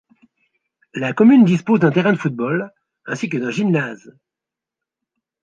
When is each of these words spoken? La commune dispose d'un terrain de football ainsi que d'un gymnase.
La 0.95 1.13
commune 1.13 1.43
dispose 1.45 1.79
d'un 1.81 1.91
terrain 1.91 2.13
de 2.13 2.17
football 2.17 2.73
ainsi 3.05 3.29
que 3.29 3.37
d'un 3.37 3.51
gymnase. 3.51 4.11